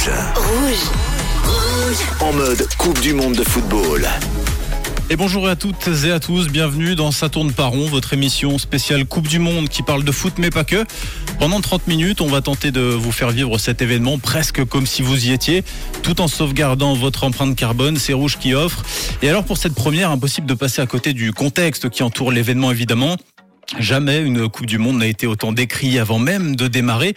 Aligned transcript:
Rouge. 0.00 0.78
Rouge. 1.44 1.96
En 2.20 2.32
mode 2.32 2.66
Coupe 2.78 2.98
du 3.02 3.12
Monde 3.12 3.34
de 3.34 3.44
football. 3.44 4.08
Et 5.10 5.16
bonjour 5.16 5.46
à 5.46 5.56
toutes 5.56 5.90
et 6.04 6.10
à 6.10 6.20
tous, 6.20 6.48
bienvenue 6.48 6.94
dans 6.94 7.10
Ça 7.10 7.28
tourne 7.28 7.52
par 7.52 7.72
rond, 7.72 7.86
votre 7.86 8.14
émission 8.14 8.56
spéciale 8.56 9.04
Coupe 9.04 9.28
du 9.28 9.38
Monde 9.38 9.68
qui 9.68 9.82
parle 9.82 10.02
de 10.02 10.12
foot 10.12 10.34
mais 10.38 10.48
pas 10.48 10.64
que. 10.64 10.86
Pendant 11.38 11.60
30 11.60 11.86
minutes, 11.86 12.20
on 12.22 12.28
va 12.28 12.40
tenter 12.40 12.70
de 12.70 12.80
vous 12.80 13.12
faire 13.12 13.30
vivre 13.30 13.58
cet 13.58 13.82
événement 13.82 14.18
presque 14.18 14.64
comme 14.64 14.86
si 14.86 15.02
vous 15.02 15.26
y 15.26 15.32
étiez, 15.32 15.64
tout 16.02 16.20
en 16.22 16.28
sauvegardant 16.28 16.94
votre 16.94 17.24
empreinte 17.24 17.54
carbone, 17.54 17.96
c'est 17.96 18.14
Rouge 18.14 18.38
qui 18.38 18.54
offre. 18.54 18.82
Et 19.20 19.28
alors 19.28 19.44
pour 19.44 19.58
cette 19.58 19.74
première, 19.74 20.10
impossible 20.10 20.46
de 20.46 20.54
passer 20.54 20.80
à 20.80 20.86
côté 20.86 21.12
du 21.12 21.32
contexte 21.32 21.90
qui 21.90 22.02
entoure 22.02 22.32
l'événement 22.32 22.70
évidemment. 22.70 23.16
Jamais 23.78 24.18
une 24.18 24.48
Coupe 24.48 24.66
du 24.66 24.78
Monde 24.78 24.98
n'a 24.98 25.06
été 25.06 25.26
autant 25.26 25.52
décriée 25.52 26.00
avant 26.00 26.18
même 26.18 26.56
de 26.56 26.66
démarrer. 26.66 27.14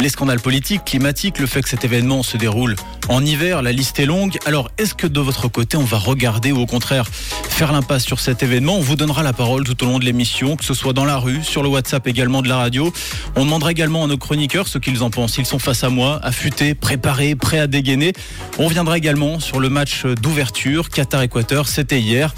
Les 0.00 0.10
scandales 0.10 0.40
politiques, 0.40 0.84
climatiques, 0.84 1.38
le 1.38 1.46
fait 1.46 1.62
que 1.62 1.68
cet 1.68 1.84
événement 1.84 2.22
se 2.22 2.36
déroule 2.36 2.76
en 3.08 3.24
hiver, 3.24 3.62
la 3.62 3.72
liste 3.72 3.98
est 3.98 4.06
longue. 4.06 4.38
Alors, 4.46 4.70
est-ce 4.78 4.94
que 4.94 5.06
de 5.06 5.20
votre 5.20 5.48
côté, 5.48 5.76
on 5.76 5.84
va 5.84 5.98
regarder 5.98 6.52
ou 6.52 6.60
au 6.60 6.66
contraire 6.66 7.06
faire 7.08 7.72
l'impasse 7.72 8.04
sur 8.04 8.20
cet 8.20 8.42
événement? 8.42 8.76
On 8.76 8.80
vous 8.80 8.96
donnera 8.96 9.22
la 9.22 9.32
parole 9.32 9.64
tout 9.64 9.82
au 9.82 9.86
long 9.86 9.98
de 9.98 10.04
l'émission, 10.04 10.56
que 10.56 10.64
ce 10.64 10.74
soit 10.74 10.92
dans 10.92 11.04
la 11.04 11.16
rue, 11.16 11.42
sur 11.42 11.62
le 11.62 11.68
WhatsApp 11.68 12.06
également 12.06 12.42
de 12.42 12.48
la 12.48 12.56
radio. 12.56 12.92
On 13.36 13.44
demandera 13.44 13.70
également 13.70 14.04
à 14.04 14.06
nos 14.06 14.18
chroniqueurs 14.18 14.68
ce 14.68 14.78
qu'ils 14.78 15.02
en 15.02 15.10
pensent. 15.10 15.38
Ils 15.38 15.46
sont 15.46 15.58
face 15.58 15.84
à 15.84 15.88
moi, 15.88 16.20
affûtés, 16.22 16.74
préparés, 16.74 17.34
prêts 17.34 17.60
à 17.60 17.66
dégainer. 17.66 18.12
On 18.58 18.66
reviendra 18.66 18.98
également 18.98 19.40
sur 19.40 19.58
le 19.58 19.70
match 19.70 20.04
d'ouverture 20.04 20.90
Qatar-Équateur. 20.90 21.66
C'était 21.66 22.00
hier. 22.00 22.34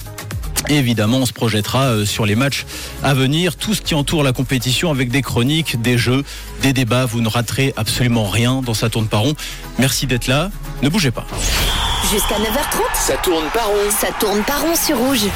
Et 0.68 0.76
évidemment, 0.76 1.18
on 1.18 1.26
se 1.26 1.32
projettera 1.32 1.84
euh, 1.84 2.04
sur 2.04 2.26
les 2.26 2.34
matchs 2.34 2.66
à 3.02 3.14
venir, 3.14 3.56
tout 3.56 3.74
ce 3.74 3.82
qui 3.82 3.94
entoure 3.94 4.22
la 4.22 4.32
compétition 4.32 4.90
avec 4.90 5.10
des 5.10 5.22
chroniques, 5.22 5.80
des 5.80 5.96
jeux, 5.98 6.24
des 6.62 6.72
débats. 6.72 7.04
Vous 7.06 7.20
ne 7.20 7.28
raterez 7.28 7.72
absolument 7.76 8.26
rien 8.28 8.62
dans 8.62 8.74
Ça 8.74 8.88
tourne 8.90 9.06
par 9.06 9.20
rond. 9.20 9.34
Merci 9.78 10.06
d'être 10.06 10.26
là. 10.26 10.50
Ne 10.82 10.88
bougez 10.88 11.10
pas. 11.10 11.26
Jusqu'à 12.10 12.36
9h30, 12.36 13.06
Ça 13.06 13.16
tourne 13.18 13.44
par 13.54 13.66
rond. 13.68 13.90
ça 13.90 14.08
tourne 14.18 14.42
par 14.42 14.60
rond 14.62 14.74
sur 14.76 14.98
rouge. 14.98 15.26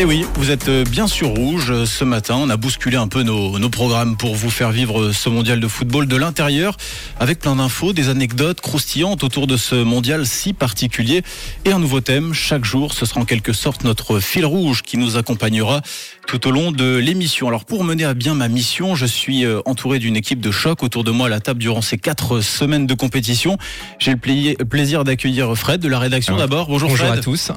Et 0.00 0.04
oui, 0.04 0.24
vous 0.34 0.52
êtes 0.52 0.70
bien 0.88 1.08
sur 1.08 1.30
rouge 1.30 1.84
ce 1.84 2.04
matin. 2.04 2.36
On 2.36 2.48
a 2.50 2.56
bousculé 2.56 2.96
un 2.96 3.08
peu 3.08 3.24
nos, 3.24 3.58
nos 3.58 3.68
programmes 3.68 4.16
pour 4.16 4.36
vous 4.36 4.48
faire 4.48 4.70
vivre 4.70 5.10
ce 5.10 5.28
mondial 5.28 5.58
de 5.58 5.66
football 5.66 6.06
de 6.06 6.14
l'intérieur 6.14 6.76
avec 7.18 7.40
plein 7.40 7.56
d'infos, 7.56 7.92
des 7.92 8.08
anecdotes 8.08 8.60
croustillantes 8.60 9.24
autour 9.24 9.48
de 9.48 9.56
ce 9.56 9.74
mondial 9.74 10.24
si 10.24 10.52
particulier 10.52 11.22
et 11.64 11.72
un 11.72 11.80
nouveau 11.80 12.00
thème. 12.00 12.32
Chaque 12.32 12.64
jour, 12.64 12.94
ce 12.94 13.06
sera 13.06 13.20
en 13.22 13.24
quelque 13.24 13.52
sorte 13.52 13.82
notre 13.82 14.20
fil 14.20 14.46
rouge 14.46 14.82
qui 14.82 14.98
nous 14.98 15.16
accompagnera 15.16 15.82
tout 16.28 16.46
au 16.46 16.52
long 16.52 16.70
de 16.70 16.94
l'émission. 16.96 17.48
Alors 17.48 17.64
pour 17.64 17.82
mener 17.82 18.04
à 18.04 18.14
bien 18.14 18.34
ma 18.34 18.46
mission, 18.46 18.94
je 18.94 19.04
suis 19.06 19.44
euh, 19.44 19.62
entouré 19.66 19.98
d'une 19.98 20.14
équipe 20.14 20.40
de 20.40 20.52
choc 20.52 20.84
autour 20.84 21.02
de 21.02 21.10
moi 21.10 21.26
à 21.26 21.30
la 21.30 21.40
table 21.40 21.58
durant 21.58 21.82
ces 21.82 21.98
quatre 21.98 22.40
semaines 22.40 22.86
de 22.86 22.94
compétition. 22.94 23.58
J'ai 23.98 24.12
le 24.12 24.18
pla- 24.18 24.64
plaisir 24.64 25.02
d'accueillir 25.02 25.56
Fred 25.56 25.80
de 25.80 25.88
la 25.88 25.98
rédaction 25.98 26.36
d'abord. 26.36 26.68
Bonjour, 26.68 26.88
Bonjour 26.88 27.06
Fred. 27.08 27.18
à 27.18 27.20
tous. 27.22 27.50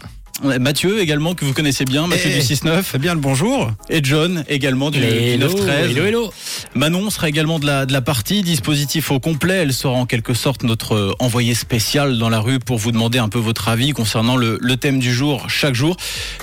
Mathieu 0.43 0.99
également 1.01 1.35
que 1.35 1.45
vous 1.45 1.53
connaissez 1.53 1.85
bien, 1.85 2.07
Mathieu 2.07 2.31
Eh, 2.33 2.39
du 2.39 2.41
6-9. 2.41 2.83
Très 2.83 2.97
bien 2.97 3.13
le 3.13 3.19
bonjour. 3.19 3.71
Et 3.89 3.99
John 4.03 4.43
également 4.49 4.89
du, 4.89 4.99
du 4.99 5.05
Hello, 5.05 5.47
9-13. 5.49 5.69
hello, 5.91 6.05
hello. 6.05 6.33
Manon 6.73 7.09
sera 7.09 7.29
également 7.29 7.59
de 7.59 7.67
la, 7.67 7.85
de 7.85 7.93
la 7.93 8.01
partie, 8.01 8.41
dispositif 8.41 9.11
au 9.11 9.19
complet. 9.19 9.55
Elle 9.57 9.73
sera 9.73 9.93
en 9.93 10.05
quelque 10.05 10.33
sorte 10.33 10.63
notre 10.63 10.95
euh, 10.95 11.13
envoyée 11.19 11.53
spéciale 11.53 12.17
dans 12.17 12.29
la 12.29 12.39
rue 12.39 12.59
pour 12.59 12.77
vous 12.77 12.91
demander 12.91 13.19
un 13.19 13.29
peu 13.29 13.39
votre 13.39 13.67
avis 13.67 13.91
concernant 13.91 14.35
le, 14.35 14.57
le 14.61 14.77
thème 14.77 14.99
du 14.99 15.13
jour 15.13 15.49
chaque 15.49 15.75
jour. 15.75 15.95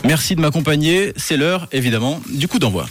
Merci 0.05 0.37
de 0.37 0.41
m'accompagner. 0.41 1.13
C'est 1.17 1.37
l'heure 1.37 1.67
évidemment 1.73 2.21
du 2.33 2.47
coup 2.47 2.59
d'envoi. 2.59 2.89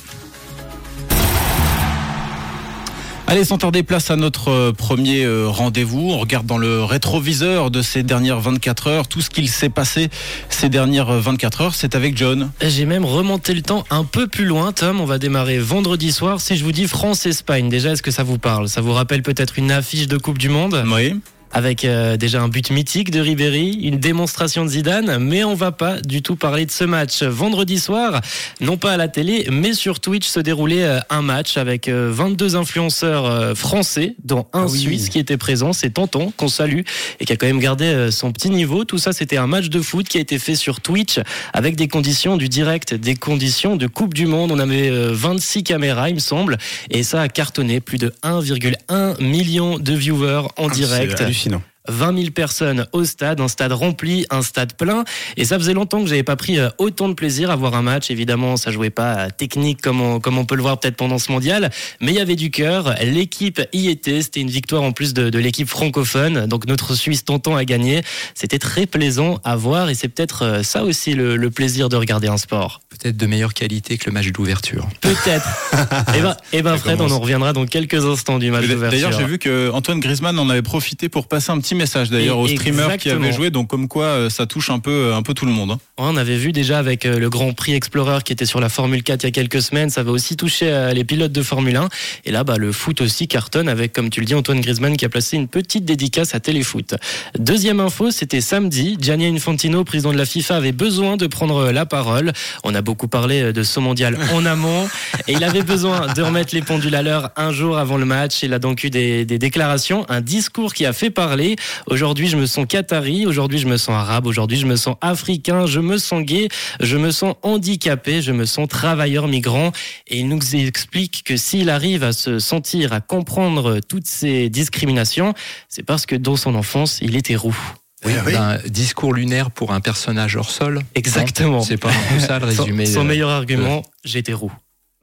Allez, 3.29 3.43
sans 3.43 3.57
tarder, 3.57 3.83
place 3.83 4.09
à 4.09 4.15
notre 4.15 4.47
euh, 4.51 4.71
premier 4.71 5.25
euh, 5.25 5.49
rendez-vous. 5.49 6.11
On 6.11 6.17
regarde 6.17 6.45
dans 6.45 6.57
le 6.57 6.81
rétroviseur 6.85 7.69
de 7.69 7.81
ces 7.81 8.01
dernières 8.01 8.39
24 8.39 8.87
heures 8.87 9.07
tout 9.09 9.19
ce 9.19 9.29
qu'il 9.29 9.49
s'est 9.49 9.67
passé 9.67 10.07
ces 10.47 10.69
dernières 10.69 11.09
euh, 11.09 11.19
24 11.19 11.61
heures. 11.61 11.75
C'est 11.75 11.93
avec 11.93 12.15
John. 12.15 12.51
J'ai 12.61 12.85
même 12.85 13.03
remonté 13.03 13.53
le 13.53 13.61
temps 13.61 13.83
un 13.89 14.05
peu 14.05 14.27
plus 14.27 14.45
loin, 14.45 14.71
Tom. 14.71 15.01
On 15.01 15.05
va 15.05 15.17
démarrer 15.17 15.59
vendredi 15.59 16.13
soir. 16.13 16.39
Si 16.39 16.55
je 16.55 16.63
vous 16.63 16.71
dis 16.71 16.87
France-Espagne, 16.87 17.67
déjà, 17.67 17.91
est-ce 17.91 18.01
que 18.01 18.11
ça 18.11 18.23
vous 18.23 18.37
parle? 18.37 18.69
Ça 18.69 18.79
vous 18.79 18.93
rappelle 18.93 19.23
peut-être 19.23 19.59
une 19.59 19.71
affiche 19.71 20.07
de 20.07 20.17
Coupe 20.17 20.37
du 20.37 20.47
Monde? 20.47 20.81
Oui. 20.89 21.19
Avec 21.51 21.85
euh, 21.85 22.17
déjà 22.17 22.41
un 22.41 22.47
but 22.49 22.69
mythique 22.71 23.11
de 23.11 23.19
Ribéry, 23.19 23.79
une 23.83 23.99
démonstration 23.99 24.65
de 24.65 24.69
Zidane, 24.69 25.17
mais 25.19 25.43
on 25.43 25.53
va 25.55 25.71
pas 25.71 26.01
du 26.01 26.21
tout 26.21 26.35
parler 26.35 26.65
de 26.65 26.71
ce 26.71 26.83
match. 26.83 27.23
Vendredi 27.23 27.79
soir, 27.79 28.21
non 28.61 28.77
pas 28.77 28.93
à 28.93 28.97
la 28.97 29.07
télé, 29.07 29.47
mais 29.51 29.73
sur 29.73 29.99
Twitch 29.99 30.27
se 30.27 30.39
déroulait 30.39 30.83
euh, 30.83 30.99
un 31.09 31.21
match 31.21 31.57
avec 31.57 31.87
euh, 31.87 32.09
22 32.13 32.55
influenceurs 32.55 33.25
euh, 33.25 33.55
français, 33.55 34.15
dont 34.23 34.45
un 34.53 34.63
Ah 34.63 34.65
oui. 34.67 34.79
Suisse 34.79 35.09
qui 35.09 35.19
était 35.19 35.37
présent, 35.37 35.73
c'est 35.73 35.89
Tonton, 35.91 36.31
qu'on 36.35 36.47
salue, 36.47 36.81
et 37.19 37.25
qui 37.25 37.33
a 37.33 37.35
quand 37.37 37.47
même 37.47 37.59
gardé 37.59 37.85
euh, 37.85 38.11
son 38.11 38.31
petit 38.31 38.49
niveau. 38.49 38.83
Tout 38.85 38.97
ça, 38.97 39.13
c'était 39.13 39.37
un 39.37 39.47
match 39.47 39.69
de 39.69 39.81
foot 39.81 40.07
qui 40.07 40.17
a 40.17 40.21
été 40.21 40.39
fait 40.39 40.55
sur 40.55 40.81
Twitch 40.81 41.19
avec 41.53 41.75
des 41.75 41.87
conditions 41.87 42.37
du 42.37 42.49
direct, 42.49 42.93
des 42.93 43.15
conditions 43.15 43.75
de 43.77 43.87
Coupe 43.87 44.13
du 44.13 44.25
Monde. 44.25 44.51
On 44.51 44.59
avait 44.59 44.89
euh, 44.89 45.11
26 45.13 45.63
caméras, 45.63 46.09
il 46.09 46.15
me 46.15 46.19
semble, 46.19 46.57
et 46.91 47.03
ça 47.03 47.21
a 47.21 47.27
cartonné 47.29 47.79
plus 47.79 47.97
de 47.97 48.11
1,1 48.23 49.21
million 49.23 49.79
de 49.79 49.93
viewers 49.93 50.47
en 50.57 50.67
direct. 50.69 51.13
Ah, 51.19 51.25
C'est 51.27 51.33
hallucinant. 51.37 51.76
20 51.87 52.17
000 52.17 52.31
personnes 52.31 52.87
au 52.91 53.03
stade, 53.03 53.39
un 53.39 53.47
stade 53.47 53.71
rempli, 53.71 54.25
un 54.29 54.41
stade 54.41 54.73
plein. 54.73 55.03
Et 55.35 55.45
ça 55.45 55.57
faisait 55.57 55.73
longtemps 55.73 56.01
que 56.01 56.09
j'avais 56.09 56.23
pas 56.23 56.35
pris 56.35 56.59
euh, 56.59 56.69
autant 56.77 57.09
de 57.09 57.13
plaisir 57.13 57.51
à 57.51 57.55
voir 57.55 57.75
un 57.75 57.81
match. 57.81 58.11
Évidemment, 58.11 58.57
ça 58.57 58.71
jouait 58.71 58.89
pas 58.89 59.13
à 59.13 59.31
technique 59.31 59.81
comme 59.81 60.01
on, 60.01 60.19
comme 60.19 60.37
on 60.37 60.45
peut 60.45 60.55
le 60.55 60.61
voir 60.61 60.79
peut-être 60.79 60.95
pendant 60.95 61.19
ce 61.19 61.31
mondial, 61.31 61.69
mais 62.01 62.11
il 62.11 62.15
y 62.15 62.19
avait 62.19 62.35
du 62.35 62.51
cœur. 62.51 62.95
L'équipe 63.01 63.61
y 63.73 63.89
était. 63.89 64.21
C'était 64.21 64.41
une 64.41 64.49
victoire 64.49 64.83
en 64.83 64.91
plus 64.91 65.13
de, 65.13 65.29
de 65.29 65.39
l'équipe 65.39 65.67
francophone. 65.67 66.45
Donc 66.47 66.67
notre 66.67 66.95
Suisse 66.95 67.25
Tonton 67.25 67.55
a 67.55 67.65
gagné. 67.65 68.01
C'était 68.33 68.59
très 68.59 68.85
plaisant 68.85 69.39
à 69.43 69.55
voir 69.55 69.89
et 69.89 69.95
c'est 69.95 70.07
peut-être 70.07 70.43
euh, 70.43 70.63
ça 70.63 70.83
aussi 70.83 71.13
le, 71.13 71.35
le 71.35 71.49
plaisir 71.49 71.89
de 71.89 71.95
regarder 71.95 72.27
un 72.27 72.37
sport. 72.37 72.81
Peut-être 72.89 73.17
de 73.17 73.25
meilleure 73.25 73.53
qualité 73.53 73.97
que 73.97 74.05
le 74.07 74.11
match 74.11 74.31
d'ouverture. 74.31 74.87
Peut-être. 75.01 75.47
et 76.15 76.21
ben, 76.21 76.35
eh 76.53 76.61
ben 76.61 76.77
Fred, 76.77 76.99
on 77.01 77.11
en 77.11 77.19
reviendra 77.19 77.53
dans 77.53 77.65
quelques 77.65 78.05
instants 78.05 78.39
du 78.39 78.51
match 78.51 78.67
d'ouverture. 78.67 78.99
D'ailleurs, 78.99 79.19
j'ai 79.19 79.25
vu 79.25 79.37
que 79.37 79.69
Antoine 79.71 79.99
Griezmann 79.99 80.37
en 80.39 80.49
avait 80.49 80.61
profité 80.61 81.09
pour 81.09 81.27
passer 81.27 81.51
un 81.51 81.59
petit 81.59 81.75
message 81.77 82.09
d'ailleurs 82.09 82.37
aux 82.39 82.47
streamers 82.47 82.97
qui 82.97 83.09
avaient 83.09 83.31
joué. 83.31 83.49
Donc 83.49 83.67
comme 83.69 83.87
quoi, 83.87 84.05
euh, 84.05 84.29
ça 84.29 84.45
touche 84.45 84.69
un 84.69 84.79
peu, 84.79 85.13
un 85.13 85.21
peu 85.23 85.33
tout 85.33 85.45
le 85.45 85.51
monde. 85.51 85.71
hein. 85.71 85.79
On 85.97 86.17
avait 86.17 86.37
vu 86.37 86.51
déjà 86.51 86.77
avec 86.79 87.05
euh, 87.05 87.17
le 87.19 87.29
Grand 87.29 87.53
Prix 87.53 87.73
Explorer 87.73 88.19
qui 88.23 88.33
était 88.33 88.45
sur 88.45 88.59
la 88.59 88.69
Formule 88.69 89.03
4 89.03 89.23
il 89.23 89.27
y 89.27 89.29
a 89.29 89.31
quelques 89.31 89.61
semaines, 89.61 89.89
ça 89.89 90.03
va 90.03 90.11
aussi 90.11 90.35
toucher 90.35 90.67
euh, 90.69 90.93
les 90.93 91.03
pilotes 91.03 91.31
de 91.31 91.41
Formule 91.41 91.75
1. 91.75 91.89
Et 92.25 92.31
là, 92.31 92.43
bah, 92.43 92.57
le 92.57 92.71
foot 92.71 93.01
aussi 93.01 93.27
cartonne 93.27 93.69
avec, 93.69 93.93
comme 93.93 94.09
tu 94.09 94.19
le 94.19 94.25
dis, 94.25 94.35
Antoine 94.35 94.61
Griezmann 94.61 94.97
qui 94.97 95.05
a 95.05 95.09
placé 95.09 95.37
une 95.37 95.47
petite 95.47 95.85
dédicace 95.85 96.35
à 96.35 96.39
Téléfoot. 96.39 96.95
Deuxième 97.39 97.79
info, 97.79 98.11
c'était 98.11 98.41
samedi. 98.41 98.97
Gianni 98.99 99.27
Infantino, 99.27 99.83
président 99.83 100.11
de 100.11 100.17
la 100.17 100.25
FIFA, 100.25 100.55
avait 100.57 100.71
besoin 100.71 101.17
de 101.17 101.27
prendre 101.27 101.71
la 101.71 101.85
parole. 101.85 102.33
On 102.63 102.73
a 102.75 102.81
beaucoup 102.81 103.07
parlé 103.07 103.41
euh, 103.41 103.53
de 103.53 103.63
ce 103.63 103.79
mondial 103.79 104.17
en 104.33 104.45
amont 104.45 104.87
et 105.27 105.33
il 105.33 105.43
avait 105.43 105.63
besoin 105.63 106.13
de 106.13 106.21
remettre 106.21 106.53
les 106.55 106.61
pendules 106.61 106.95
à 106.95 107.01
l'heure 107.01 107.31
un 107.35 107.51
jour 107.51 107.77
avant 107.77 107.97
le 107.97 108.05
match. 108.05 108.43
Il 108.43 108.53
a 108.53 108.59
donc 108.59 108.83
eu 108.83 108.89
des, 108.89 109.25
des 109.25 109.39
déclarations, 109.39 110.05
un 110.09 110.21
discours 110.21 110.73
qui 110.73 110.85
a 110.85 110.93
fait 110.93 111.09
parler. 111.09 111.55
Aujourd'hui, 111.87 112.27
je 112.27 112.37
me 112.37 112.45
sens 112.45 112.65
qatari, 112.67 113.25
aujourd'hui, 113.25 113.59
je 113.59 113.67
me 113.67 113.77
sens 113.77 113.95
arabe, 113.95 114.25
aujourd'hui, 114.27 114.57
je 114.57 114.65
me 114.65 114.75
sens 114.75 114.95
africain, 115.01 115.65
je 115.65 115.79
me 115.79 115.97
sens 115.97 116.23
gay, 116.23 116.47
je 116.79 116.97
me 116.97 117.11
sens 117.11 117.35
handicapé, 117.43 118.21
je 118.21 118.31
me 118.31 118.45
sens 118.45 118.67
travailleur 118.67 119.27
migrant. 119.27 119.71
Et 120.07 120.19
il 120.19 120.27
nous 120.27 120.55
explique 120.55 121.23
que 121.25 121.37
s'il 121.37 121.69
arrive 121.69 122.03
à 122.03 122.13
se 122.13 122.39
sentir, 122.39 122.93
à 122.93 123.01
comprendre 123.01 123.79
toutes 123.87 124.07
ces 124.07 124.49
discriminations, 124.49 125.33
c'est 125.69 125.83
parce 125.83 126.05
que 126.05 126.15
dans 126.15 126.35
son 126.35 126.55
enfance, 126.55 126.99
il 127.01 127.15
était 127.15 127.35
roux. 127.35 127.57
Oui, 128.05 128.13
Un 128.35 128.57
discours 128.67 129.11
lunaire 129.11 129.49
pour 129.49 129.71
un 129.73 129.79
personnage 129.81 130.35
hors 130.35 130.51
sol. 130.51 130.81
Exactement. 130.93 131.61
C'est 131.61 131.77
pas 131.77 131.89
un 131.89 132.13
peu 132.13 132.19
ça 132.19 132.37
le 132.39 132.51
Son- 132.53 132.63
résumé. 132.63 132.85
Son, 132.85 133.01
de- 133.03 133.07
meilleur 133.07 133.29
argument, 133.31 133.81
j'étais 134.05 134.33
roux. 134.33 134.51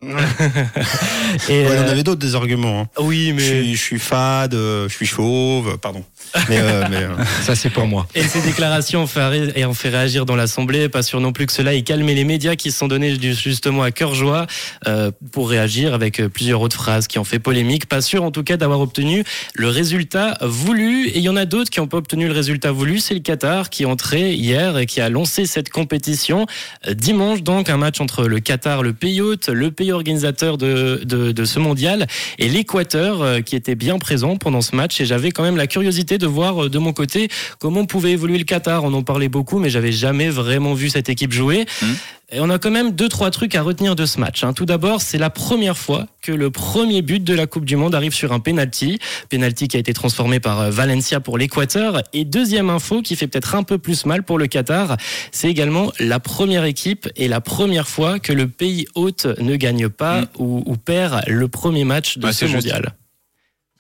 Et, 1.49 1.65
Ouais, 1.65 1.71
il 1.71 1.77
y 1.77 1.79
en 1.79 1.83
euh, 1.83 1.91
avait 1.91 2.03
d'autres 2.03 2.21
des 2.21 2.35
arguments. 2.35 2.83
hein. 2.83 2.89
oui, 3.01 3.29
Je, 3.29 3.33
mais 3.35 3.43
suis, 3.43 3.77
je 3.77 3.81
suis 3.83 3.99
fade, 3.99 4.55
euh, 4.55 4.89
je 4.89 4.95
suis 4.95 5.07
chauve, 5.07 5.79
pardon. 5.79 6.05
Mais, 6.49 6.59
euh, 6.61 6.85
mais, 6.91 6.97
euh, 6.99 7.09
Ça, 7.43 7.55
c'est 7.55 7.71
pour 7.71 7.87
moi. 7.87 8.07
Et 8.15 8.23
ces 8.23 8.41
déclarations 8.43 9.03
ont 9.03 9.07
fait, 9.07 9.53
et 9.57 9.65
ont 9.65 9.75
fait 9.75 9.89
réagir 9.89 10.27
dans 10.27 10.37
l'Assemblée. 10.37 10.89
Pas 10.89 11.03
sûr 11.03 11.21
non 11.21 11.33
plus 11.33 11.47
que 11.47 11.53
cela 11.53 11.75
ait 11.75 11.83
calmé 11.83 12.15
les 12.15 12.25
médias 12.25 12.57
qui 12.57 12.71
se 12.71 12.79
sont 12.79 12.89
donnés 12.89 13.17
justement 13.21 13.83
à 13.83 13.91
cœur 13.91 14.15
joie 14.15 14.47
euh, 14.87 15.11
pour 15.33 15.49
réagir 15.51 15.95
avec 15.95 16.23
plusieurs 16.29 16.61
autres 16.61 16.77
phrases 16.77 17.07
qui 17.09 17.19
ont 17.19 17.25
fait 17.25 17.39
polémique. 17.39 17.87
Pas 17.87 18.01
sûr 18.01 18.25
en 18.25 18.31
tout 18.31 18.43
cas 18.43 18.57
d'avoir 18.57 18.81
obtenu 18.81 19.25
le 19.55 19.69
résultat 19.69 20.39
voulu. 20.43 21.09
Et 21.09 21.19
il 21.19 21.25
y 21.25 21.29
en 21.29 21.37
a 21.37 21.45
d'autres 21.45 21.71
qui 21.71 21.81
n'ont 21.81 21.87
pas 21.87 21.99
obtenu 21.99 22.27
le 22.27 22.33
résultat 22.33 22.73
voulu. 22.73 22.99
C'est 22.99 23.15
le 23.15 23.21
Qatar 23.21 23.71
qui 23.71 23.83
est 23.85 23.87
entré 23.87 24.33
hier 24.35 24.79
et 24.79 24.87
qui 24.87 25.01
a 25.01 25.09
lancé 25.09 25.47
cette 25.47 25.71
compétition. 25.71 26.47
Dimanche 26.91 27.43
donc 27.43 27.69
un 27.71 27.77
match 27.77 28.01
entre 28.01 28.25
le 28.27 28.41
Qatar, 28.41 28.83
le 28.83 28.93
pays 28.93 29.21
hôte, 29.21 29.49
le 29.49 29.71
pays 29.71 29.93
organisateur 29.95 30.59
de, 30.59 31.45
ce 31.45 31.59
mondial 31.59 32.07
et 32.39 32.49
l'Équateur 32.49 33.23
euh, 33.23 33.41
qui 33.41 33.57
était 33.57 33.75
bien 33.75 33.99
présent 33.99 34.37
pendant 34.37 34.61
ce 34.61 34.75
match. 34.75 35.01
Et 35.01 35.05
j'avais 35.05 35.31
quand 35.31 35.43
même 35.43 35.57
la 35.57 35.67
curiosité 35.67 36.19
de 36.19 36.27
voir 36.27 36.65
euh, 36.65 36.69
de 36.69 36.79
mon 36.79 36.93
côté 36.93 37.29
comment 37.59 37.85
pouvait 37.85 38.13
évoluer 38.13 38.39
le 38.39 38.45
Qatar. 38.45 38.85
On 38.85 38.93
en 38.95 39.03
parlait 39.03 39.29
beaucoup, 39.29 39.59
mais 39.59 39.71
j'avais 39.71 39.93
jamais 39.93 40.29
vraiment 40.29 40.75
vu 40.75 40.91
cette 40.91 41.09
équipe 41.09 41.33
jouer. 41.33 41.67
Mhm. 41.83 41.97
Et 42.31 42.41
on 42.41 42.49
a 42.51 42.59
quand 42.59 42.71
même 42.71 42.93
deux 42.93 43.09
trois 43.09 43.31
trucs 43.31 43.55
à 43.55 43.63
retenir 43.63 43.95
de 43.95 44.07
ce 44.07 44.19
match. 44.19 44.43
hein. 44.45 44.55
Tout 44.55 44.65
d'abord, 44.65 45.03
c'est 45.03 45.19
la 45.19 45.31
première 45.31 45.77
fois 45.77 46.07
que 46.23 46.33
le 46.33 46.51
premier 46.51 47.03
but 47.03 47.23
de 47.23 47.35
la 47.35 47.47
Coupe 47.47 47.65
du 47.67 47.77
Monde 47.77 47.95
arrive 47.95 48.15
sur 48.15 48.33
un 48.33 48.41
penalty, 48.41 48.99
penalty 49.29 49.69
qui 49.69 49.77
a 49.77 49.81
été 49.81 49.93
transformé 49.93 50.41
par 50.41 50.61
euh, 50.61 50.71
Valencia 50.71 51.21
pour 51.21 51.37
l'Équateur. 51.39 52.03
Et 52.13 52.25
deuxième 52.25 52.71
info 52.71 53.03
qui 53.03 53.15
fait 53.15 53.27
peut-être 53.29 53.55
un 53.55 53.63
peu 53.63 53.77
plus 53.79 54.07
mal 54.07 54.23
pour 54.23 54.39
le 54.39 54.47
Qatar, 54.47 54.97
c'est 55.33 55.49
également 55.49 55.93
la 56.01 56.19
première 56.19 56.65
équipe 56.65 57.09
et 57.15 57.29
la 57.29 57.41
première 57.43 57.87
fois 57.89 58.19
que 58.19 58.33
le 58.33 58.49
pays 58.49 58.87
hôte 58.95 59.27
ne 59.41 59.55
gagne 59.57 59.89
pas 59.89 60.23
Mm. 60.23 60.27
ou, 60.39 60.63
ou 60.67 60.77
perd 60.77 61.23
le 61.27 61.47
premier 61.49 61.85
match 61.85 62.17
de 62.19 62.27
Ouais, 62.27 62.33
ce 62.33 62.41
c'est 62.41 62.47
juste. 62.49 62.67
mondial. 62.67 62.95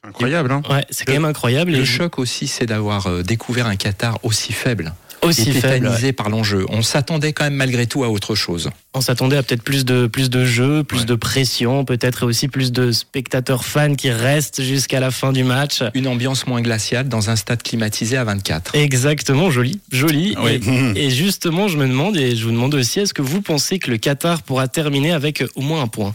Incroyable, 0.06 0.52
hein 0.52 0.62
Ouais, 0.70 0.84
c'est 0.90 1.06
quand 1.06 1.12
même 1.14 1.24
incroyable. 1.24 1.72
Le 1.72 1.78
Et 1.80 1.84
choc 1.86 2.18
aussi, 2.18 2.46
c'est 2.46 2.66
d'avoir 2.66 3.06
euh, 3.06 3.22
découvert 3.22 3.66
un 3.66 3.76
Qatar 3.76 4.18
aussi 4.22 4.52
faible, 4.52 4.92
aussi 5.24 5.52
faible. 5.52 5.88
ouais. 5.88 6.12
par 6.12 6.28
l'enjeu. 6.28 6.66
On 6.68 6.82
s'attendait 6.82 7.32
quand 7.32 7.44
même 7.44 7.54
malgré 7.54 7.86
tout 7.86 8.04
à 8.04 8.08
autre 8.08 8.34
chose. 8.34 8.70
On 8.94 9.00
s'attendait 9.00 9.36
à 9.36 9.42
peut-être 9.42 9.62
plus 9.62 9.84
de 9.84 10.06
plus 10.06 10.30
de 10.30 10.44
jeux, 10.44 10.84
plus 10.84 11.00
Ouais. 11.00 11.04
de 11.04 11.14
pression, 11.14 11.84
peut-être 11.84 12.22
et 12.22 12.26
aussi 12.26 12.48
plus 12.48 12.70
de 12.72 12.92
spectateurs 12.92 13.64
fans 13.64 13.94
qui 13.94 14.10
restent 14.10 14.62
jusqu'à 14.62 15.00
la 15.00 15.10
fin 15.10 15.32
du 15.32 15.42
match. 15.44 15.82
Une 15.94 16.06
ambiance 16.06 16.46
moins 16.46 16.60
glaciale 16.60 17.08
dans 17.08 17.30
un 17.30 17.36
stade 17.36 17.62
climatisé 17.62 18.16
à 18.16 18.24
24. 18.24 18.74
Exactement, 18.76 19.50
joli, 19.50 19.80
joli. 19.90 20.34
Oui. 20.42 20.60
Et, 20.96 21.06
et 21.06 21.10
justement, 21.10 21.68
je 21.68 21.76
me 21.76 21.86
demande 21.88 22.16
et 22.16 22.36
je 22.36 22.44
vous 22.44 22.52
demande 22.52 22.74
aussi, 22.74 23.00
est-ce 23.00 23.14
que 23.14 23.22
vous 23.22 23.42
pensez 23.42 23.78
que 23.78 23.90
le 23.90 23.96
Qatar 23.96 24.42
pourra 24.42 24.68
terminer 24.68 25.12
avec 25.12 25.42
au 25.56 25.60
moins 25.62 25.82
un 25.82 25.88
point? 25.88 26.14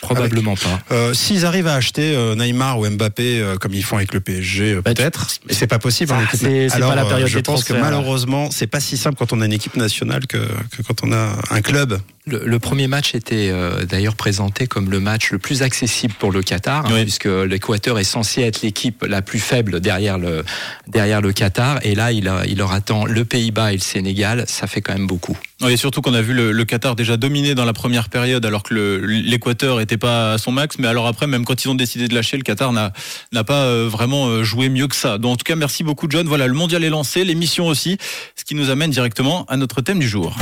Probablement 0.00 0.54
pas. 0.56 0.80
Euh, 0.92 1.12
S'ils 1.14 1.44
arrivent 1.44 1.66
à 1.66 1.74
acheter 1.74 2.14
euh, 2.14 2.34
Neymar 2.36 2.78
ou 2.78 2.88
Mbappé 2.88 3.40
euh, 3.40 3.56
comme 3.56 3.74
ils 3.74 3.82
font 3.84 3.96
avec 3.96 4.14
le 4.14 4.20
PSG, 4.20 4.74
euh, 4.74 4.82
Bah, 4.82 4.94
peut-être, 4.94 5.26
mais 5.46 5.54
c'est 5.54 5.66
pas 5.66 5.78
possible. 5.78 6.12
Ah, 6.14 6.22
c'est- 6.34 6.68
pas 6.68 6.94
la 6.94 7.04
euh, 7.04 7.08
période 7.08 7.28
je 7.28 7.36
des 7.38 7.42
pense 7.42 7.64
que 7.64 7.72
malheureusement, 7.74 8.50
c'est 8.50 8.66
pas 8.68 8.80
si 8.80 8.96
simple 8.96 9.16
quand 9.18 9.32
on 9.32 9.40
a 9.40 9.46
une 9.46 9.52
équipe 9.52 9.76
nationale 9.76 10.26
que, 10.26 10.36
que 10.38 10.82
quand 10.86 11.02
on 11.02 11.12
a 11.12 11.36
un 11.50 11.60
club. 11.62 12.00
Le, 12.26 12.42
le 12.44 12.58
premier 12.58 12.88
match 12.88 13.14
était 13.14 13.48
euh, 13.50 13.84
d'ailleurs 13.86 14.14
présenté 14.14 14.66
comme 14.66 14.90
le 14.90 15.00
match 15.00 15.30
le 15.32 15.38
plus 15.38 15.62
accessible 15.62 16.12
pour 16.18 16.30
le 16.30 16.42
Qatar, 16.42 16.84
hein, 16.86 16.90
Oui. 16.92 17.02
puisque 17.02 17.24
l'Équateur 17.24 17.98
est 17.98 18.04
censé 18.04 18.42
être 18.42 18.60
l'équipe 18.62 19.02
la 19.08 19.22
plus 19.22 19.38
faible 19.40 19.80
derrière 19.80 20.18
le, 20.18 20.44
derrière 20.86 21.20
le 21.22 21.32
Qatar. 21.32 21.78
Et 21.84 21.94
là, 21.94 22.12
il, 22.12 22.28
a- 22.28 22.44
il 22.46 22.58
leur 22.58 22.72
attend 22.72 23.06
le 23.06 23.24
Pays-Bas 23.24 23.72
et 23.72 23.76
le 23.76 23.82
Sénégal. 23.82 24.44
Ça 24.46 24.66
fait 24.66 24.82
quand 24.82 24.92
même 24.92 25.06
beaucoup. 25.06 25.38
Oui, 25.60 25.72
et 25.72 25.76
surtout 25.76 26.02
qu'on 26.02 26.14
a 26.14 26.22
vu 26.22 26.34
le, 26.34 26.64
Qatar 26.64 26.94
déjà 26.94 27.16
dominer 27.16 27.56
dans 27.56 27.64
la 27.64 27.72
première 27.72 28.08
période 28.08 28.46
alors 28.46 28.62
que 28.62 28.74
l'Équateur 28.74 29.80
était 29.80 29.96
pas 29.96 30.34
à 30.34 30.38
son 30.38 30.52
max. 30.52 30.78
Mais 30.78 30.86
alors 30.86 31.08
après, 31.08 31.26
même 31.26 31.44
quand 31.44 31.64
ils 31.64 31.68
ont 31.68 31.74
décidé 31.74 32.06
de 32.06 32.14
lâcher, 32.14 32.36
le 32.36 32.44
Qatar 32.44 32.72
n'a 32.72 32.92
n'a 33.32 33.42
pas 33.42 33.64
euh, 33.64 33.88
vraiment 33.90 34.28
euh, 34.28 34.44
joué 34.44 34.68
mieux 34.68 34.86
que 34.86 34.94
ça. 34.94 35.18
Donc 35.18 35.32
en 35.32 35.36
tout 35.36 35.44
cas, 35.44 35.56
merci 35.56 35.82
beaucoup 35.82 36.06
John. 36.08 36.28
Voilà, 36.28 36.46
le 36.46 36.54
mondial 36.54 36.84
est 36.84 36.90
lancé, 36.90 37.24
l'émission 37.24 37.66
aussi, 37.66 37.98
ce 38.36 38.44
qui 38.44 38.54
nous 38.54 38.70
amène 38.70 38.90
directement 38.90 39.46
à 39.46 39.56
notre 39.56 39.80
thème 39.80 39.98
du 39.98 40.08
jour. 40.08 40.36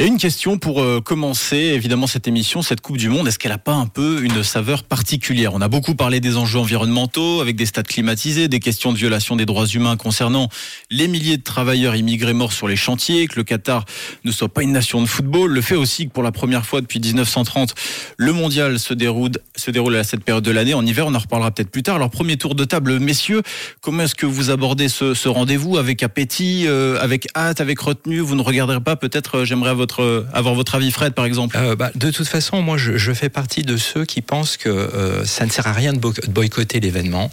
Et 0.00 0.06
une 0.06 0.16
question 0.16 0.56
pour 0.56 0.80
euh, 0.80 1.02
commencer 1.02 1.58
évidemment 1.58 2.06
cette 2.06 2.26
émission, 2.26 2.62
cette 2.62 2.80
Coupe 2.80 2.96
du 2.96 3.10
Monde, 3.10 3.28
est-ce 3.28 3.38
qu'elle 3.38 3.52
a 3.52 3.58
pas 3.58 3.74
un 3.74 3.84
peu 3.84 4.24
une 4.24 4.42
saveur 4.42 4.82
particulière? 4.82 5.52
On 5.52 5.60
a 5.60 5.68
beaucoup 5.68 5.94
parlé 5.94 6.20
des 6.20 6.38
enjeux 6.38 6.58
environnementaux 6.58 7.42
avec 7.42 7.54
des 7.54 7.66
stades 7.66 7.86
climatisés, 7.86 8.48
des 8.48 8.60
questions 8.60 8.94
de 8.94 8.96
violation 8.96 9.36
des 9.36 9.44
droits 9.44 9.66
humains 9.66 9.98
concernant 9.98 10.48
les 10.88 11.06
milliers 11.06 11.36
de 11.36 11.42
travailleurs 11.42 11.96
immigrés 11.96 12.32
morts 12.32 12.54
sur 12.54 12.66
les 12.66 12.76
chantiers, 12.76 13.26
que 13.26 13.36
le 13.36 13.44
Qatar 13.44 13.84
ne 14.24 14.32
soit 14.32 14.48
pas 14.48 14.62
une 14.62 14.72
nation 14.72 15.02
de 15.02 15.06
football, 15.06 15.52
le 15.52 15.60
fait 15.60 15.74
aussi 15.74 16.06
que 16.06 16.12
pour 16.12 16.22
la 16.22 16.32
première 16.32 16.64
fois 16.64 16.80
depuis 16.80 16.98
1930, 16.98 17.74
le 18.16 18.32
mondial 18.32 18.78
se 18.78 18.94
déroule, 18.94 19.32
se 19.54 19.70
déroule 19.70 19.96
à 19.96 20.04
cette 20.04 20.24
période 20.24 20.44
de 20.44 20.50
l'année. 20.50 20.72
En 20.72 20.86
hiver, 20.86 21.08
on 21.08 21.14
en 21.14 21.18
reparlera 21.18 21.50
peut-être 21.50 21.70
plus 21.70 21.82
tard. 21.82 21.96
Alors 21.96 22.08
premier 22.08 22.38
tour 22.38 22.54
de 22.54 22.64
table, 22.64 22.98
messieurs, 23.00 23.42
comment 23.82 24.04
est-ce 24.04 24.14
que 24.14 24.24
vous 24.24 24.48
abordez 24.48 24.88
ce, 24.88 25.12
ce 25.12 25.28
rendez-vous 25.28 25.76
avec 25.76 26.02
appétit, 26.02 26.64
euh, 26.68 26.98
avec 27.02 27.28
hâte, 27.36 27.60
avec 27.60 27.78
retenue? 27.80 28.20
Vous 28.20 28.34
ne 28.34 28.42
regarderez 28.42 28.80
pas 28.80 28.96
peut-être, 28.96 29.40
euh, 29.40 29.44
j'aimerais 29.44 29.74
votre, 29.74 29.89
avoir 30.32 30.54
votre 30.54 30.74
avis 30.74 30.90
Fred 30.90 31.14
par 31.14 31.24
exemple. 31.24 31.56
Euh, 31.56 31.76
bah, 31.76 31.90
de 31.94 32.10
toute 32.10 32.28
façon, 32.28 32.62
moi, 32.62 32.76
je, 32.76 33.12
fais 33.12 33.28
partie 33.28 33.62
de 33.62 33.76
ceux 33.76 34.04
qui 34.04 34.22
pensent 34.22 34.56
que 34.56 34.68
euh, 34.68 35.24
ça 35.24 35.44
ne 35.44 35.50
sert 35.50 35.66
à 35.66 35.72
rien 35.72 35.92
de 35.92 35.98
boycotter 36.28 36.80
l'événement, 36.80 37.30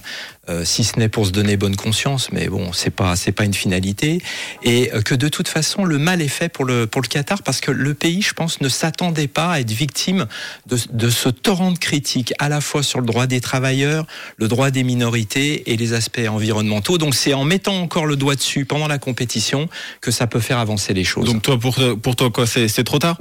euh, 0.49 0.65
si 0.65 0.83
ce 0.83 0.97
n'est 0.99 1.09
pour 1.09 1.25
se 1.25 1.31
donner 1.31 1.57
bonne 1.57 1.75
conscience, 1.75 2.31
mais 2.31 2.47
bon, 2.47 2.73
c'est 2.73 2.89
pas 2.89 3.15
c'est 3.15 3.31
pas 3.31 3.45
une 3.45 3.53
finalité, 3.53 4.21
et 4.63 4.94
euh, 4.94 5.01
que 5.01 5.15
de 5.15 5.27
toute 5.27 5.47
façon, 5.47 5.83
le 5.83 5.97
mal 5.97 6.21
est 6.21 6.27
fait 6.27 6.49
pour 6.49 6.65
le 6.65 6.88
pour 6.88 7.01
le 7.01 7.07
Qatar 7.07 7.44
parce 7.44 7.61
que 7.61 7.71
le 7.71 7.94
pays, 7.94 8.21
je 8.21 8.33
pense, 8.33 8.61
ne 8.61 8.69
s'attendait 8.69 9.27
pas 9.27 9.51
à 9.51 9.59
être 9.59 9.71
victime 9.71 10.27
de, 10.67 10.77
de 10.91 11.09
ce 11.09 11.29
torrent 11.29 11.71
de 11.71 11.77
critiques 11.77 12.33
à 12.39 12.49
la 12.49 12.61
fois 12.61 12.83
sur 12.83 12.99
le 12.99 13.05
droit 13.05 13.27
des 13.27 13.41
travailleurs, 13.41 14.05
le 14.38 14.47
droit 14.47 14.71
des 14.71 14.83
minorités 14.83 15.71
et 15.71 15.77
les 15.77 15.94
aspects 15.94 16.27
environnementaux. 16.27 16.97
Donc, 16.97 17.15
c'est 17.15 17.33
en 17.33 17.43
mettant 17.43 17.81
encore 17.81 18.05
le 18.05 18.15
doigt 18.15 18.35
dessus 18.35 18.65
pendant 18.65 18.88
la 18.88 18.97
compétition 18.97 19.69
que 20.01 20.11
ça 20.11 20.27
peut 20.27 20.39
faire 20.39 20.59
avancer 20.59 20.93
les 20.93 21.03
choses. 21.03 21.25
Donc 21.25 21.41
toi, 21.41 21.59
pour, 21.59 21.77
pour 22.01 22.15
toi, 22.15 22.29
quoi, 22.31 22.47
c'est 22.47 22.67
c'est 22.67 22.83
trop 22.83 23.00
tard? 23.00 23.17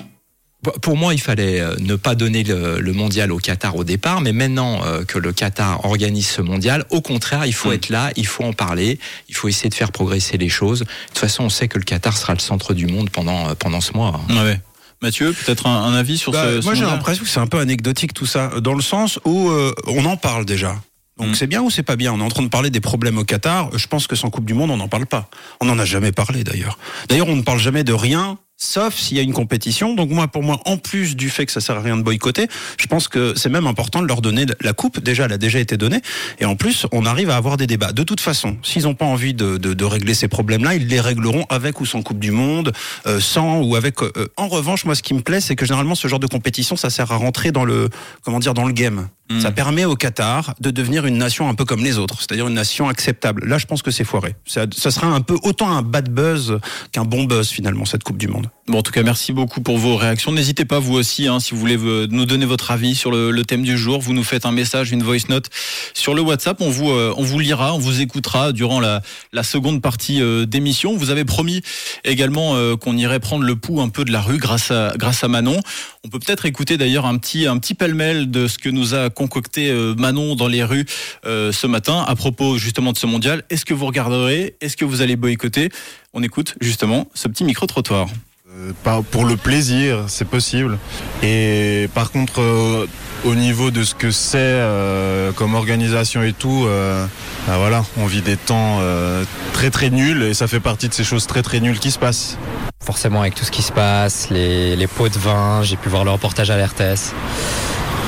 Pour 0.83 0.97
moi, 0.97 1.15
il 1.15 1.21
fallait 1.21 1.61
euh, 1.61 1.75
ne 1.79 1.97
pas 1.97 2.15
donner 2.15 2.43
le, 2.45 2.81
le 2.81 2.93
mondial 2.93 3.33
au 3.33 3.39
Qatar 3.39 3.77
au 3.77 3.85
départ, 3.85 4.21
mais 4.21 4.33
maintenant 4.33 4.81
euh, 4.85 5.05
que 5.05 5.19
le 5.19 5.33
Qatar 5.33 5.85
organise 5.85 6.29
ce 6.29 6.43
mondial, 6.43 6.85
au 6.91 7.01
contraire, 7.01 7.47
il 7.47 7.53
faut 7.55 7.71
Mm. 7.71 7.75
être 7.75 7.89
là, 7.89 8.11
il 8.17 8.27
faut 8.27 8.45
en 8.45 8.53
parler, 8.53 8.99
il 9.29 9.35
faut 9.35 9.49
essayer 9.49 9.69
de 9.71 9.75
faire 9.75 9.93
progresser 9.93 10.37
les 10.39 10.49
choses. 10.49 10.81
De 10.81 10.87
toute 11.09 11.19
façon, 11.19 11.45
on 11.45 11.49
sait 11.51 11.69
que 11.69 11.79
le 11.79 11.85
Qatar 11.85 12.17
sera 12.17 12.33
le 12.35 12.39
centre 12.41 12.75
du 12.75 12.87
monde 12.87 13.11
pendant, 13.11 13.49
euh, 13.51 13.55
pendant 13.55 13.81
ce 13.81 13.93
mois. 13.93 14.21
Ouais, 14.29 14.37
ouais. 14.43 14.61
Mathieu, 15.03 15.33
peut-être 15.33 15.67
un, 15.67 15.85
un 15.85 15.95
avis 15.95 16.17
sur 16.19 16.33
Bah, 16.33 16.45
ce, 16.47 16.61
ce 16.61 16.65
moi, 16.65 16.75
j'ai 16.75 16.85
l'impression 16.85 17.23
que 17.25 17.29
c'est 17.31 17.41
un 17.41 17.47
peu 17.47 17.59
anecdotique 17.59 18.15
tout 18.15 18.25
ça, 18.27 18.51
dans 18.61 18.73
le 18.75 18.83
sens 18.83 19.19
où 19.25 19.51
euh, 19.51 19.75
on 19.87 20.05
en 20.07 20.17
parle 20.17 20.45
déjà. 20.47 20.75
Donc 21.19 21.29
Mm. 21.29 21.35
c'est 21.35 21.47
bien 21.47 21.63
ou 21.63 21.71
c'est 21.71 21.83
pas 21.83 21.97
bien? 21.97 22.13
On 22.13 22.19
est 22.21 22.23
en 22.23 22.29
train 22.29 22.43
de 22.43 22.49
parler 22.49 22.69
des 22.71 22.81
problèmes 22.81 23.17
au 23.19 23.25
Qatar. 23.25 23.71
Je 23.77 23.87
pense 23.87 24.07
que 24.07 24.17
sans 24.17 24.29
Coupe 24.31 24.45
du 24.45 24.53
Monde, 24.55 24.71
on 24.71 24.77
n'en 24.77 24.89
parle 24.89 25.07
pas. 25.07 25.29
On 25.61 25.65
n'en 25.67 25.79
a 25.79 25.85
jamais 25.87 26.13
parlé 26.13 26.45
d'ailleurs. 26.45 26.79
D'ailleurs, 27.09 27.29
on 27.29 27.37
ne 27.37 27.43
parle 27.43 27.59
jamais 27.59 27.85
de 27.85 27.93
rien, 27.95 28.39
sauf 28.57 28.95
s'il 28.95 29.17
y 29.17 29.21
a 29.21 29.23
une 29.23 29.33
compétition. 29.33 29.95
Donc 29.95 30.11
moi, 30.11 30.29
pour 30.29 30.43
moi, 30.43 30.61
en 30.65 30.77
plus 30.77 31.17
du 31.17 31.31
fait 31.31 31.47
que 31.47 31.53
ça 31.53 31.61
sert 31.61 31.77
à 31.77 31.81
rien 31.81 31.97
de 31.97 32.03
boycotter, 32.03 32.49
je 32.79 32.87
pense 32.87 33.09
que 33.09 33.35
c'est 33.37 33.49
même 33.49 33.67
important 33.67 34.01
de 34.03 34.07
leur 34.07 34.23
donner 34.23 34.47
la 34.61 34.73
coupe. 34.73 35.01
Déjà, 35.01 35.25
elle 35.27 35.33
a 35.33 35.39
déjà 35.39 35.59
été 35.59 35.77
donnée, 35.77 36.01
et 36.39 36.45
en 36.45 36.57
plus, 36.57 36.87
on 36.93 37.07
arrive 37.07 37.31
à 37.31 37.37
avoir 37.37 37.57
des 37.57 37.67
débats. 37.67 37.93
De 37.93 38.03
toute 38.03 38.21
façon, 38.21 38.57
s'ils 38.63 38.83
n'ont 38.85 38.95
pas 38.95 39.05
envie 39.05 39.35
de, 39.35 39.57
de, 39.57 39.75
de 39.75 39.85
régler 39.85 40.15
ces 40.15 40.29
problèmes-là, 40.29 40.75
ils 40.75 40.87
les 40.87 41.01
régleront 41.01 41.45
avec 41.49 41.81
ou 41.81 41.87
sans 41.87 42.03
Coupe 42.03 42.19
du 42.19 42.31
Monde, 42.31 42.73
euh, 43.07 43.21
sans 43.21 43.61
ou 43.63 43.77
avec. 43.77 44.03
euh, 44.03 44.11
en 44.37 44.49
revanche, 44.49 44.85
moi, 44.85 44.95
ce 44.95 45.03
qui 45.03 45.15
me 45.15 45.21
plaît, 45.21 45.41
c'est 45.41 45.57
que 45.57 45.67
généralement, 45.67 45.95
ce 45.95 46.09
genre 46.09 46.21
de 46.21 46.27
compétition, 46.27 46.77
ça 46.77 46.91
sert 46.91 47.13
à 47.13 47.17
rentrer 47.17 47.53
dans 47.53 47.65
le, 47.65 47.91
comment 48.23 48.39
dire, 48.39 48.55
dans 48.55 48.67
le 48.67 48.73
game. 48.73 49.09
Mm. 49.31 49.41
Ça 49.41 49.51
permet 49.51 49.85
au 49.85 49.97
Qatar 49.97 50.55
de 50.61 50.71
devenir 50.71 51.07
une 51.07 51.19
nation 51.19 51.49
un 51.49 51.55
peu 51.55 51.65
comme 51.65 51.83
les 51.83 51.99
autres, 51.99 52.21
c'est-à-dire 52.21 52.47
une 52.47 52.55
nation 52.55 52.89
acceptable. 52.89 53.47
Là, 53.47 53.59
je 53.59 53.67
pense 53.67 53.83
que 53.83 53.91
c'est 53.91 54.05
foiré. 54.05 54.37
Ça, 54.45 54.67
ça 54.75 54.91
sera 54.91 55.09
un 55.09 55.21
peu 55.21 55.37
autant 55.43 55.71
un 55.71 55.83
bad 55.83 56.09
buzz 56.09 56.59
qu'un 56.93 57.05
bon 57.05 57.25
buzz 57.25 57.51
finalement 57.51 57.85
cette 57.85 58.05
Coupe 58.05 58.19
du 58.19 58.29
Monde. 58.29 58.49
Bon, 58.69 58.79
en 58.79 58.83
tout 58.83 58.91
cas, 58.91 59.05
merci 59.05 59.33
beaucoup 59.33 59.61
pour 59.61 59.79
vos 59.79 59.95
réactions. 59.95 60.33
N'hésitez 60.33 60.65
pas, 60.65 60.81
vous 60.81 60.95
aussi, 60.95 61.29
hein, 61.29 61.39
si 61.39 61.53
vous 61.53 61.61
voulez 61.61 61.79
euh, 61.79 62.09
nous 62.11 62.27
donner 62.27 62.47
votre 62.47 62.73
avis 62.73 62.97
sur 62.97 63.13
le, 63.13 63.45
thème 63.45 63.63
du 63.63 63.79
jour, 63.79 64.01
vous 64.01 64.13
nous 64.13 64.25
faites 64.25 64.45
un 64.45 64.51
message, 64.51 64.91
une 64.91 65.05
voice 65.05 65.29
note 65.29 65.51
sur 65.95 66.15
le 66.15 66.23
WhatsApp. 66.23 66.61
On 66.61 66.69
vous, 66.69 66.91
euh, 66.91 67.15
on 67.17 67.23
vous 67.23 67.39
lira, 67.39 67.75
on 67.75 67.79
vous 67.79 68.01
écoutera 68.01 68.51
durant 68.51 68.81
la, 68.81 69.03
seconde 69.45 69.81
partie 69.81 70.21
euh, 70.21 70.47
d'émission. 70.47 70.97
Vous 70.97 71.11
avez 71.11 71.25
promis 71.25 71.63
également 72.03 72.57
qu'on 72.79 72.97
irait 72.97 73.21
prendre 73.21 73.45
le 73.45 73.55
pouls 73.55 73.81
un 73.81 73.89
peu 73.89 74.05
de 74.05 74.11
la 74.11 74.21
rue 74.21 74.39
grâce 74.39 74.73
à, 74.73 74.95
grâce 74.97 75.23
à 75.23 75.29
Manon. 75.29 75.61
On 76.03 76.09
peut 76.09 76.19
peut-être 76.19 76.45
écouter 76.45 76.77
d'ailleurs 76.77 77.07
un 77.07 77.19
petit, 77.19 77.47
un 77.47 77.59
petit 77.59 77.75
pêle-mêle 77.75 78.33
de 78.33 78.49
ce 78.49 78.59
que 78.59 78.69
nous 78.69 78.95
a 78.95 79.11
concocté 79.11 79.73
Manon 79.97 80.35
dans 80.35 80.49
les 80.49 80.65
rues 80.65 80.87
ce 81.25 81.67
matin 81.67 82.05
à 82.07 82.17
propos 82.17 82.59
justement 82.59 82.93
de 82.93 82.99
ce 82.99 83.07
mondial. 83.07 83.45
Est-ce 83.49 83.65
que 83.65 83.75
vous 83.75 83.87
regarderez? 83.87 84.57
Est-ce 84.61 84.77
que 84.77 84.85
vous 84.85 85.03
allez 85.03 85.15
boycotter? 85.15 85.69
On 86.15 86.23
écoute 86.23 86.57
justement 86.61 87.09
ce 87.15 87.29
petit 87.29 87.45
micro-trottoir. 87.45 88.09
Euh, 88.57 89.03
pour 89.11 89.25
le 89.25 89.37
plaisir, 89.37 90.05
c'est 90.09 90.25
possible. 90.25 90.79
Et 91.23 91.89
par 91.95 92.11
contre, 92.11 92.41
euh, 92.41 92.87
au 93.25 93.35
niveau 93.35 93.71
de 93.71 93.85
ce 93.85 93.95
que 93.95 94.11
c'est 94.11 94.39
euh, 94.39 95.33
comme 95.33 95.55
organisation 95.55 96.23
et 96.23 96.33
tout, 96.33 96.65
euh, 96.67 97.05
bah 97.47 97.59
voilà, 97.59 97.85
on 97.99 98.07
vit 98.07 98.23
des 98.23 98.37
temps 98.37 98.79
euh, 98.81 99.25
très 99.53 99.71
très 99.71 99.91
nuls 99.91 100.23
et 100.23 100.33
ça 100.35 100.47
fait 100.47 100.61
partie 100.61 100.89
de 100.89 100.95
ces 100.95 101.05
choses 101.05 101.27
très 101.27 101.43
très 101.43 101.61
nulles 101.61 101.79
qui 101.79 101.91
se 101.91 101.99
passent. 101.99 102.39
forcément 102.85 103.21
avec 103.21 103.35
tout 103.35 103.45
ce 103.45 103.51
qui 103.51 103.63
se 103.63 103.73
passe, 103.73 104.31
les, 104.31 104.77
les 104.77 104.87
pots 104.87 105.09
de 105.09 105.19
vin, 105.19 105.63
j'ai 105.63 105.77
pu 105.77 105.89
voir 105.89 106.05
le 106.05 106.11
reportage 106.13 106.51
à 106.51 106.57
l'RTS. 106.57 107.13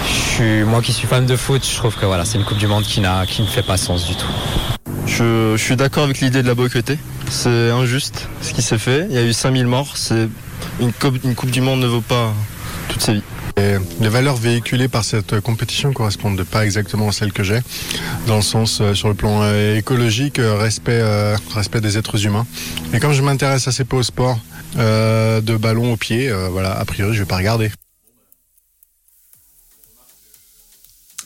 Je 0.07 0.13
suis, 0.13 0.63
moi 0.65 0.81
qui 0.81 0.93
suis 0.93 1.07
fan 1.09 1.27
de 1.27 1.37
foot, 1.37 1.67
je 1.69 1.77
trouve 1.77 1.97
que 1.97 2.07
voilà, 2.07 2.25
c'est 2.25 2.39
une 2.39 2.45
Coupe 2.45 2.59
du 2.59 2.69
Monde 2.69 2.85
qui, 2.85 3.01
n'a, 3.01 3.27
qui 3.27 3.43
ne 3.43 3.47
fait 3.47 3.63
pas 3.63 3.77
sens 3.77 4.07
du 4.07 4.15
tout. 4.15 4.31
Je, 5.05 5.57
je 5.57 5.63
suis 5.63 5.77
d'accord 5.77 6.05
avec 6.05 6.21
l'idée 6.21 6.43
de 6.43 6.47
la 6.49 6.55
boycotter. 6.55 6.97
C'est 7.31 7.71
injuste 7.71 8.29
ce 8.43 8.53
qui 8.53 8.63
s'est 8.63 8.79
fait. 8.79 9.07
Il 9.09 9.15
y 9.15 9.19
a 9.19 9.23
eu 9.23 9.33
5000 9.33 9.67
morts. 9.67 9.97
C'est 9.97 10.29
une 10.81 10.93
coupe, 10.93 11.23
une 11.25 11.35
coupe 11.35 11.51
du 11.51 11.61
Monde 11.61 11.81
ne 11.81 11.87
vaut 11.87 12.01
pas 12.01 12.33
toutes 12.89 13.03
ces 13.03 13.15
vies. 13.15 13.23
Et 13.59 13.75
les 14.01 14.09
valeurs 14.09 14.37
véhiculées 14.37 14.89
par 14.89 15.05
cette 15.05 15.41
compétition 15.41 15.93
correspondent 15.93 16.43
pas 16.45 16.65
exactement 16.65 17.09
à 17.09 17.13
celles 17.13 17.33
que 17.33 17.43
j'ai, 17.43 17.59
dans 18.29 18.37
le 18.37 18.43
sens 18.43 18.79
euh, 18.81 18.95
sur 18.95 19.09
le 19.09 19.15
plan 19.15 19.41
euh, 19.43 19.77
écologique, 19.77 20.39
euh, 20.39 20.57
respect, 20.57 20.93
euh, 20.93 21.37
respect 21.55 21.81
des 21.81 21.99
êtres 21.99 22.25
humains. 22.25 22.47
Et 22.93 23.01
comme 23.01 23.13
je 23.13 23.23
m'intéresse 23.23 23.67
assez 23.67 23.85
peu 23.85 23.97
au 23.97 24.03
sport, 24.03 24.39
de 24.77 25.57
ballon 25.57 25.95
au 25.95 25.97
pied, 25.97 26.31
voilà, 26.53 26.79
a 26.79 26.85
priori 26.85 27.15
je 27.15 27.21
vais 27.21 27.27
pas 27.27 27.39
regarder. 27.39 27.71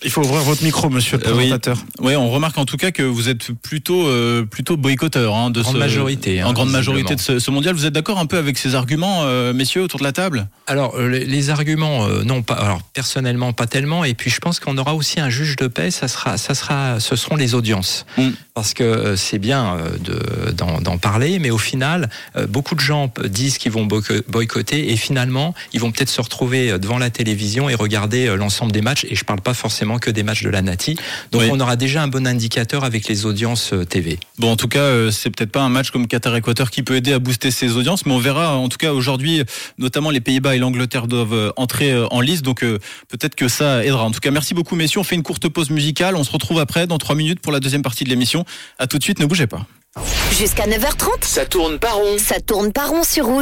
Il 0.05 0.11
faut 0.11 0.23
ouvrir 0.23 0.43
votre 0.43 0.63
micro, 0.65 0.91
monsieur 0.91 1.17
le 1.19 1.25
Euh, 1.27 1.31
oui. 1.31 1.37
présentateur. 1.37 1.79
Oui, 2.01 2.17
on 2.17 2.29
remarque 2.31 2.59
en 2.59 2.65
tout 2.65 2.77
cas 2.77 2.91
que 2.91 3.03
vous 3.03 3.29
êtes 3.29 3.53
plutôt 3.53 4.09
euh, 4.09 4.45
plutôt 4.45 4.77
boycotteur 4.77 5.35
hein, 5.35 5.51
de 5.51 5.61
Grande 5.63 5.75
ce 5.75 5.79
majorité, 5.79 6.41
hein, 6.41 6.47
en 6.49 6.53
grande 6.53 6.71
majorité 6.71 7.15
de 7.15 7.21
ce, 7.21 7.39
ce 7.39 7.51
mondial. 7.53 7.75
Vous 7.75 7.87
êtes 7.87 7.93
d'accord 7.93 8.19
un 8.19 8.27
peu 8.27 8.37
avec 8.39 8.59
ces 8.59 8.75
arguments, 8.75 9.21
euh, 9.23 9.53
messieurs, 9.53 9.83
autour 9.83 10.01
de 10.01 10.05
la 10.05 10.13
table? 10.13 10.49
Alors 10.67 10.97
euh, 10.97 11.09
les, 11.09 11.25
les 11.25 11.51
arguments, 11.51 12.05
euh, 12.07 12.25
non 12.25 12.43
pas. 12.43 12.55
Alors 12.55 12.83
personnellement, 12.83 13.53
pas 13.53 13.67
tellement. 13.67 14.05
Et 14.05 14.15
puis 14.15 14.31
je 14.31 14.41
pense 14.41 14.59
qu'on 14.59 14.77
aura 14.77 14.95
aussi 14.95 15.21
un 15.21 15.31
juge 15.31 15.55
de 15.57 15.69
paix. 15.69 15.91
Ça 15.93 16.09
sera, 16.09 16.37
ça 16.37 16.55
sera, 16.55 16.99
ce 16.99 17.15
seront 17.17 17.37
les 17.37 17.55
audiences, 17.55 18.05
Mm. 18.19 18.31
parce 18.55 18.75
que 18.75 18.83
euh, 18.83 19.17
c'est 19.17 19.39
bien 19.39 19.77
euh, 19.77 19.99
de- 19.99 20.51
d'en 20.53 20.99
parler, 20.99 21.39
mais 21.39 21.51
au 21.51 21.59
final, 21.59 22.11
euh, 22.37 22.47
beaucoup 22.47 22.75
de 22.75 22.81
gens 22.81 23.13
disent 23.29 23.59
qu'ils 23.59 23.73
vont 23.73 23.85
boyco- 23.87 24.23
boycotter, 24.29 24.91
et 24.93 24.97
finalement, 24.97 25.55
ils 25.73 25.81
vont 25.81 25.93
peut-être 25.93 26.09
se 26.11 26.21
retrouver 26.21 26.79
devant 26.79 26.99
la 26.99 27.11
télévision 27.11 27.69
et 27.69 27.75
regarder 27.75 28.27
euh, 28.27 28.37
l'ensemble 28.37 28.73
des 28.73 28.83
matchs. 28.83 29.07
Et 29.09 29.15
je 29.15 29.25
parle 29.25 29.41
pas 29.41 29.55
forcément 29.55 29.92
que 29.99 30.11
des 30.11 30.23
matchs 30.23 30.43
de 30.43 30.51
la 30.51 30.63
Nati. 30.63 30.97
Donc 31.31 31.43
Oui. 31.43 31.49
on 31.53 31.61
aura 31.61 31.77
déjà 31.77 32.03
un 32.03 32.09
bon 32.09 32.27
indicateur 32.27 32.85
avec 32.85 33.09
les 33.09 33.27
audiences 33.27 33.73
euh, 33.73 33.85
TV. 33.85 34.19
Bon, 34.39 34.51
en 34.53 34.57
tout 34.57 34.69
cas, 34.69 34.81
euh, 34.81 35.11
c'est 35.11 35.31
peut-être 35.31 35.51
pas 35.53 35.61
un 35.63 35.69
match 35.69 35.91
comme 35.91 36.07
Qatar-Équateur 36.07 36.71
qui 36.71 36.83
peut 36.83 36.97
aider 36.97 37.13
à 37.13 37.19
booster 37.19 37.51
ses 37.51 37.77
audiences, 37.77 38.07
mais 38.07 38.13
on 38.13 38.19
verra. 38.19 38.57
En 38.57 38.69
tout 38.69 38.79
cas, 38.79 38.93
aujourd'hui, 38.93 39.43
notamment 39.79 40.11
les 40.11 40.21
Pays-Bas 40.21 40.57
et 40.57 40.59
l'Angleterre 40.59 41.07
doivent 41.07 41.33
euh, 41.35 41.51
entrer 41.57 41.95
en 42.11 42.21
liste, 42.21 42.45
donc 42.45 42.61
peut-être 43.09 43.35
que 43.35 43.49
ça 43.49 43.85
aidera. 43.85 44.05
En 44.05 44.11
tout 44.11 44.21
cas, 44.21 44.31
merci 44.31 44.55
beaucoup, 44.55 44.77
messieurs. 44.77 45.01
On 45.01 45.05
fait 45.05 45.15
une 45.17 45.23
courte 45.23 45.49
pause 45.49 45.71
musicale. 45.71 46.17
On 46.17 46.25
se 46.25 46.31
retrouve 46.33 46.59
après 46.59 46.87
dans 46.87 46.99
trois 46.99 47.15
minutes 47.15 47.41
pour 47.41 47.53
la 47.53 47.61
deuxième 47.61 47.83
partie 47.83 48.05
de 48.05 48.09
l'émission. 48.09 48.45
À 48.79 48.87
tout 48.87 48.99
de 48.99 49.03
suite. 49.03 49.19
Ne 49.21 49.27
bougez 49.27 49.47
pas. 49.47 49.67
Jusqu'à 50.39 50.65
9h30, 50.67 51.07
Ça 51.21 51.45
tourne 51.45 51.79
pas 51.79 51.91
rond. 51.93 52.17
ça 52.17 52.41
tourne 52.41 52.73
pas 52.73 52.87
rond 52.87 53.03
sur 53.05 53.27
Rouge. 53.27 53.41